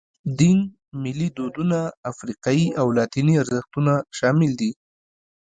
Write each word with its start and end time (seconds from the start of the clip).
دین، 0.39 0.59
ملي 1.03 1.27
دودونه، 1.37 1.79
افریقایي 2.11 2.67
او 2.79 2.87
لاتیني 2.97 3.35
ارزښتونه 3.43 3.93
شامل 4.17 4.51
دي. 4.61 4.71